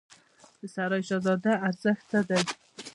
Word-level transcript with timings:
د 0.59 0.61
سرای 0.75 1.01
شهزاده 1.09 1.51
ارزښت 1.67 2.03
څه 2.11 2.19
دی؟ 2.27 2.39